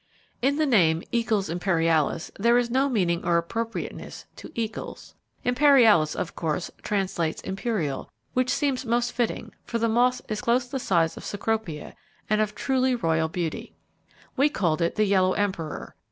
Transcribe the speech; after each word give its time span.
In 0.41 0.55
the 0.55 0.65
name 0.65 1.03
Eacles 1.11 1.47
Imperialis 1.47 2.31
there 2.39 2.57
is 2.57 2.71
no 2.71 2.89
meaning 2.89 3.23
or 3.23 3.37
appropriateness 3.37 4.25
to 4.37 4.51
"Eacles"; 4.55 5.13
"Imperialis" 5.43 6.15
of 6.15 6.35
course, 6.35 6.71
translates 6.81 7.39
imperial 7.43 8.09
which 8.33 8.49
seems 8.49 8.83
most 8.83 9.11
fitting, 9.11 9.53
for 9.63 9.77
the 9.77 9.87
moth 9.87 10.19
is 10.27 10.41
close 10.41 10.67
the 10.67 10.79
size 10.79 11.17
of 11.17 11.23
Cecropia, 11.23 11.93
and 12.31 12.41
of 12.41 12.55
truly 12.55 12.95
royal 12.95 13.27
beauty. 13.27 13.75
We 14.35 14.49
called 14.49 14.81
it 14.81 14.95
the 14.95 15.05
Yellow 15.05 15.33
Emperor. 15.33 15.93